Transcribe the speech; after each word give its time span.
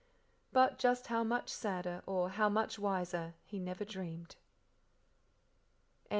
But 0.51 0.79
just 0.79 1.05
how 1.05 1.23
much 1.23 1.47
sadder 1.49 2.01
or 2.07 2.29
how 2.31 2.49
much 2.49 2.79
wiser 2.79 3.35
he 3.45 3.59
never 3.59 3.85
dreamed. 3.85 4.35